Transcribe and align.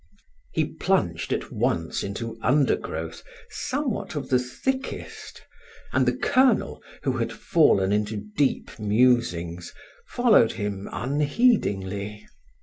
He 0.51 0.65
plunged 0.65 1.31
at 1.31 1.51
once 1.51 2.01
into 2.01 2.35
undergrowth, 2.41 3.21
somewhat 3.51 4.15
of 4.15 4.29
the 4.29 4.39
thickest; 4.39 5.43
and 5.93 6.07
the 6.07 6.15
Colonel, 6.17 6.81
who 7.03 7.17
had 7.17 7.31
fallen 7.31 7.91
into 7.91 8.17
deep 8.35 8.79
musings, 8.79 9.75
followed 10.07 10.53
him 10.53 10.89
unheedingly. 10.91 12.25